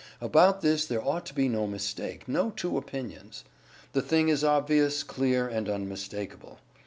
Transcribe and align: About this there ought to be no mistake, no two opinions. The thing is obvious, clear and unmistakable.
About 0.19 0.61
this 0.61 0.87
there 0.87 1.05
ought 1.07 1.27
to 1.27 1.33
be 1.35 1.47
no 1.47 1.67
mistake, 1.67 2.27
no 2.27 2.49
two 2.49 2.75
opinions. 2.75 3.43
The 3.93 4.01
thing 4.01 4.29
is 4.29 4.43
obvious, 4.43 5.03
clear 5.03 5.47
and 5.47 5.69
unmistakable. 5.69 6.57